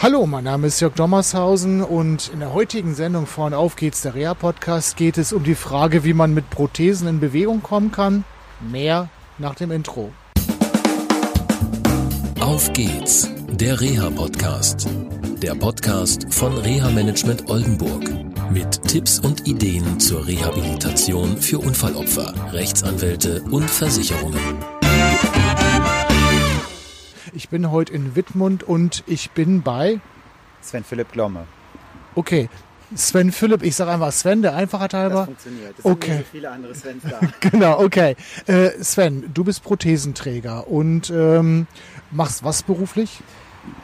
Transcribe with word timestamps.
Hallo, 0.00 0.26
mein 0.26 0.44
Name 0.44 0.68
ist 0.68 0.78
Jörg 0.78 0.94
Dommershausen 0.94 1.82
und 1.82 2.30
in 2.32 2.38
der 2.38 2.54
heutigen 2.54 2.94
Sendung 2.94 3.26
von 3.26 3.52
Auf 3.52 3.74
geht's, 3.74 4.02
der 4.02 4.14
Reha-Podcast, 4.14 4.96
geht 4.96 5.18
es 5.18 5.32
um 5.32 5.42
die 5.42 5.56
Frage, 5.56 6.04
wie 6.04 6.12
man 6.12 6.32
mit 6.32 6.50
Prothesen 6.50 7.08
in 7.08 7.18
Bewegung 7.18 7.64
kommen 7.64 7.90
kann. 7.90 8.22
Mehr 8.60 9.08
nach 9.38 9.56
dem 9.56 9.72
Intro. 9.72 10.12
Auf 12.38 12.72
geht's, 12.74 13.28
der 13.48 13.80
Reha-Podcast. 13.80 14.86
Der 15.42 15.56
Podcast 15.56 16.32
von 16.32 16.56
Reha-Management 16.56 17.50
Oldenburg. 17.50 18.04
Mit 18.52 18.80
Tipps 18.84 19.18
und 19.18 19.48
Ideen 19.48 19.98
zur 19.98 20.28
Rehabilitation 20.28 21.38
für 21.38 21.58
Unfallopfer, 21.58 22.32
Rechtsanwälte 22.52 23.42
und 23.50 23.68
Versicherungen. 23.68 24.77
Ich 27.38 27.50
bin 27.50 27.70
heute 27.70 27.92
in 27.92 28.16
Wittmund 28.16 28.64
und 28.64 29.04
ich 29.06 29.30
bin 29.30 29.62
bei 29.62 30.00
Sven 30.60 30.82
Philipp 30.82 31.12
Glomme. 31.12 31.46
Okay, 32.16 32.48
Sven 32.96 33.30
Philipp, 33.30 33.62
ich 33.62 33.76
sage 33.76 33.92
einfach 33.92 34.10
Sven, 34.10 34.42
der 34.42 34.56
Einfachheit 34.56 34.92
halber. 34.92 35.14
Das 35.18 35.26
funktioniert. 35.26 35.78
Es 35.78 35.84
Okay. 35.84 36.24
viele 36.28 36.50
andere 36.50 36.74
Svens 36.74 37.04
da. 37.08 37.20
Genau, 37.48 37.78
okay. 37.78 38.16
Äh, 38.48 38.70
Sven, 38.82 39.30
du 39.32 39.44
bist 39.44 39.62
Prothesenträger 39.62 40.66
und 40.66 41.10
ähm, 41.10 41.68
machst 42.10 42.42
was 42.42 42.64
beruflich? 42.64 43.20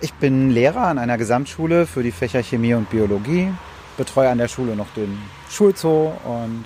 Ich 0.00 0.12
bin 0.14 0.50
Lehrer 0.50 0.88
an 0.88 0.98
einer 0.98 1.16
Gesamtschule 1.16 1.86
für 1.86 2.02
die 2.02 2.10
Fächer 2.10 2.42
Chemie 2.42 2.74
und 2.74 2.90
Biologie, 2.90 3.52
betreue 3.96 4.28
an 4.28 4.38
der 4.38 4.48
Schule 4.48 4.74
noch 4.74 4.92
den 4.96 5.16
Schulzoo 5.50 6.10
und 6.24 6.64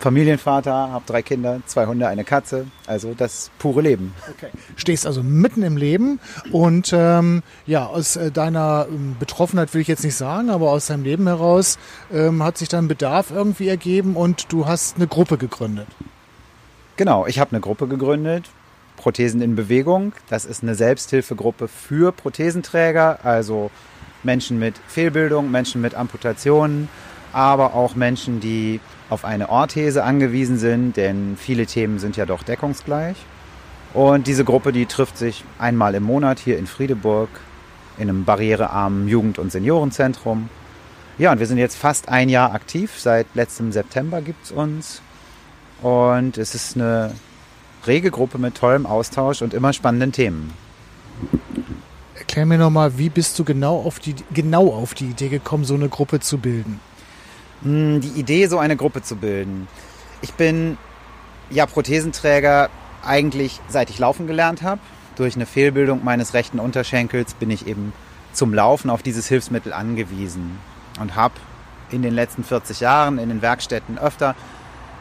Familienvater, 0.00 0.72
habe 0.72 1.04
drei 1.06 1.20
Kinder, 1.20 1.60
zwei 1.66 1.84
Hunde, 1.84 2.08
eine 2.08 2.24
Katze. 2.24 2.66
Also 2.86 3.12
das 3.14 3.50
pure 3.58 3.82
Leben. 3.82 4.14
Okay. 4.30 4.48
Stehst 4.76 5.06
also 5.06 5.22
mitten 5.22 5.62
im 5.62 5.76
Leben 5.76 6.20
und 6.52 6.92
ähm, 6.94 7.42
ja, 7.66 7.86
aus 7.86 8.16
äh, 8.16 8.30
deiner 8.30 8.86
ähm, 8.88 9.16
Betroffenheit 9.20 9.74
will 9.74 9.82
ich 9.82 9.88
jetzt 9.88 10.02
nicht 10.02 10.16
sagen, 10.16 10.48
aber 10.48 10.70
aus 10.70 10.86
deinem 10.86 11.04
Leben 11.04 11.26
heraus 11.26 11.78
ähm, 12.10 12.42
hat 12.42 12.56
sich 12.56 12.70
dann 12.70 12.88
Bedarf 12.88 13.30
irgendwie 13.30 13.68
ergeben 13.68 14.16
und 14.16 14.50
du 14.50 14.66
hast 14.66 14.96
eine 14.96 15.06
Gruppe 15.06 15.36
gegründet. 15.36 15.86
Genau, 16.96 17.26
ich 17.26 17.38
habe 17.38 17.50
eine 17.52 17.60
Gruppe 17.60 17.86
gegründet, 17.86 18.46
Prothesen 18.96 19.42
in 19.42 19.54
Bewegung. 19.54 20.12
Das 20.30 20.46
ist 20.46 20.62
eine 20.62 20.74
Selbsthilfegruppe 20.74 21.68
für 21.68 22.12
Prothesenträger, 22.12 23.18
also 23.22 23.70
Menschen 24.22 24.58
mit 24.58 24.74
Fehlbildung, 24.88 25.50
Menschen 25.50 25.82
mit 25.82 25.94
Amputationen, 25.94 26.88
aber 27.32 27.74
auch 27.74 27.94
Menschen, 27.94 28.40
die 28.40 28.80
auf 29.08 29.24
eine 29.24 29.48
Orthese 29.48 30.04
angewiesen 30.04 30.58
sind, 30.58 30.96
denn 30.96 31.36
viele 31.36 31.66
Themen 31.66 31.98
sind 31.98 32.16
ja 32.16 32.26
doch 32.26 32.42
deckungsgleich. 32.42 33.16
Und 33.92 34.26
diese 34.26 34.44
Gruppe, 34.44 34.72
die 34.72 34.86
trifft 34.86 35.18
sich 35.18 35.44
einmal 35.58 35.94
im 35.94 36.04
Monat 36.04 36.38
hier 36.38 36.58
in 36.58 36.66
Friedeburg 36.66 37.28
in 37.98 38.08
einem 38.08 38.24
barrierearmen 38.24 39.08
Jugend- 39.08 39.38
und 39.38 39.52
Seniorenzentrum. 39.52 40.48
Ja, 41.18 41.32
und 41.32 41.38
wir 41.38 41.46
sind 41.46 41.58
jetzt 41.58 41.76
fast 41.76 42.08
ein 42.08 42.28
Jahr 42.28 42.54
aktiv. 42.54 42.98
Seit 42.98 43.26
letztem 43.34 43.72
September 43.72 44.22
gibt's 44.22 44.50
uns. 44.50 45.02
Und 45.82 46.38
es 46.38 46.54
ist 46.54 46.76
eine 46.76 47.12
rege 47.86 48.10
Gruppe 48.10 48.38
mit 48.38 48.56
tollem 48.56 48.86
Austausch 48.86 49.42
und 49.42 49.54
immer 49.54 49.72
spannenden 49.72 50.12
Themen. 50.12 50.52
Erklär 52.14 52.46
mir 52.46 52.58
nochmal, 52.58 52.96
wie 52.96 53.08
bist 53.08 53.38
du 53.38 53.44
genau 53.44 53.80
auf 53.80 53.98
die 53.98 54.14
genau 54.32 54.72
auf 54.72 54.94
die 54.94 55.06
Idee 55.06 55.28
gekommen, 55.28 55.64
so 55.64 55.74
eine 55.74 55.88
Gruppe 55.88 56.20
zu 56.20 56.38
bilden? 56.38 56.80
Hm, 57.62 58.00
Die 58.00 58.20
Idee, 58.20 58.46
so 58.46 58.58
eine 58.58 58.76
Gruppe 58.76 59.02
zu 59.02 59.16
bilden. 59.16 59.68
Ich 60.22 60.34
bin 60.34 60.78
ja 61.50 61.66
Prothesenträger 61.66 62.70
eigentlich 63.04 63.60
seit 63.68 63.90
ich 63.90 63.98
laufen 63.98 64.26
gelernt 64.26 64.62
habe. 64.62 64.80
Durch 65.16 65.34
eine 65.34 65.46
Fehlbildung 65.46 66.04
meines 66.04 66.34
rechten 66.34 66.58
Unterschenkels 66.58 67.34
bin 67.34 67.50
ich 67.50 67.66
eben 67.66 67.92
zum 68.32 68.54
Laufen 68.54 68.90
auf 68.90 69.02
dieses 69.02 69.26
Hilfsmittel 69.26 69.72
angewiesen 69.72 70.58
und 71.00 71.16
habe 71.16 71.34
in 71.90 72.02
den 72.02 72.14
letzten 72.14 72.44
40 72.44 72.80
Jahren 72.80 73.18
in 73.18 73.28
den 73.28 73.42
Werkstätten 73.42 73.98
öfter 73.98 74.34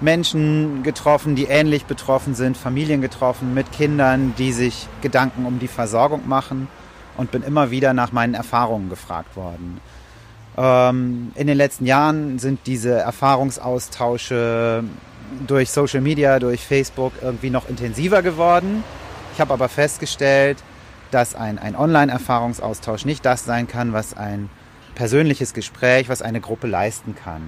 Menschen 0.00 0.82
getroffen, 0.82 1.34
die 1.34 1.44
ähnlich 1.44 1.84
betroffen 1.84 2.34
sind, 2.34 2.56
Familien 2.56 3.00
getroffen 3.02 3.52
mit 3.52 3.72
Kindern, 3.72 4.34
die 4.38 4.52
sich 4.52 4.86
Gedanken 5.02 5.44
um 5.44 5.58
die 5.58 5.68
Versorgung 5.68 6.28
machen 6.28 6.68
und 7.16 7.30
bin 7.30 7.42
immer 7.42 7.70
wieder 7.70 7.92
nach 7.92 8.12
meinen 8.12 8.34
Erfahrungen 8.34 8.88
gefragt 8.88 9.36
worden. 9.36 9.80
Ähm, 10.58 11.30
in 11.36 11.46
den 11.46 11.56
letzten 11.56 11.86
Jahren 11.86 12.40
sind 12.40 12.60
diese 12.66 12.90
Erfahrungsaustausche 12.94 14.82
durch 15.46 15.70
Social 15.70 16.00
Media, 16.00 16.40
durch 16.40 16.66
Facebook 16.66 17.12
irgendwie 17.22 17.50
noch 17.50 17.68
intensiver 17.68 18.22
geworden. 18.22 18.82
Ich 19.34 19.40
habe 19.40 19.52
aber 19.52 19.68
festgestellt, 19.68 20.58
dass 21.12 21.36
ein, 21.36 21.58
ein 21.58 21.76
Online-Erfahrungsaustausch 21.76 23.04
nicht 23.04 23.24
das 23.24 23.44
sein 23.44 23.68
kann, 23.68 23.92
was 23.92 24.16
ein 24.16 24.50
persönliches 24.96 25.54
Gespräch, 25.54 26.08
was 26.08 26.22
eine 26.22 26.40
Gruppe 26.40 26.66
leisten 26.66 27.14
kann. 27.14 27.42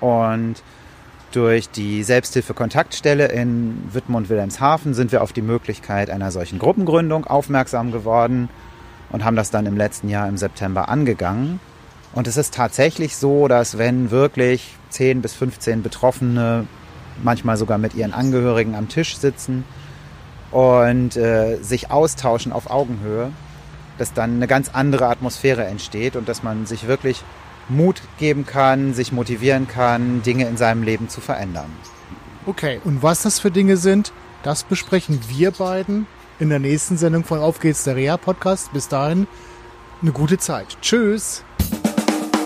Und 0.00 0.56
durch 1.30 1.70
die 1.70 2.02
Selbsthilfe-Kontaktstelle 2.02 3.28
in 3.28 3.82
Wittmund-Wilhelmshaven 3.92 4.92
sind 4.92 5.10
wir 5.10 5.22
auf 5.22 5.32
die 5.32 5.40
Möglichkeit 5.40 6.10
einer 6.10 6.30
solchen 6.30 6.58
Gruppengründung 6.58 7.24
aufmerksam 7.24 7.92
geworden 7.92 8.50
und 9.10 9.24
haben 9.24 9.36
das 9.36 9.50
dann 9.50 9.64
im 9.64 9.78
letzten 9.78 10.10
Jahr 10.10 10.28
im 10.28 10.36
September 10.36 10.90
angegangen. 10.90 11.60
Und 12.12 12.26
es 12.26 12.36
ist 12.36 12.54
tatsächlich 12.54 13.16
so, 13.16 13.48
dass 13.48 13.78
wenn 13.78 14.10
wirklich 14.10 14.74
10 14.90 15.22
bis 15.22 15.34
15 15.34 15.82
Betroffene, 15.82 16.66
manchmal 17.22 17.56
sogar 17.56 17.78
mit 17.78 17.94
ihren 17.94 18.12
Angehörigen 18.12 18.74
am 18.74 18.88
Tisch 18.88 19.16
sitzen 19.16 19.64
und 20.50 21.16
äh, 21.16 21.56
sich 21.62 21.90
austauschen 21.90 22.52
auf 22.52 22.70
Augenhöhe, 22.70 23.32
dass 23.98 24.12
dann 24.12 24.36
eine 24.36 24.46
ganz 24.46 24.70
andere 24.72 25.08
Atmosphäre 25.08 25.64
entsteht 25.64 26.16
und 26.16 26.28
dass 26.28 26.42
man 26.42 26.66
sich 26.66 26.86
wirklich 26.86 27.22
Mut 27.68 28.02
geben 28.18 28.44
kann, 28.46 28.92
sich 28.94 29.12
motivieren 29.12 29.68
kann, 29.68 30.22
Dinge 30.22 30.46
in 30.46 30.56
seinem 30.56 30.82
Leben 30.82 31.08
zu 31.08 31.20
verändern. 31.20 31.70
Okay, 32.44 32.80
und 32.84 33.02
was 33.02 33.22
das 33.22 33.38
für 33.38 33.50
Dinge 33.50 33.76
sind, 33.76 34.12
das 34.42 34.64
besprechen 34.64 35.20
wir 35.28 35.52
beiden 35.52 36.06
in 36.38 36.48
der 36.48 36.58
nächsten 36.58 36.96
Sendung 36.96 37.24
von 37.24 37.38
Auf 37.38 37.60
geht's, 37.60 37.84
der 37.84 37.94
Reha-Podcast. 37.94 38.72
Bis 38.72 38.88
dahin, 38.88 39.28
eine 40.02 40.12
gute 40.12 40.38
Zeit. 40.38 40.76
Tschüss. 40.82 41.44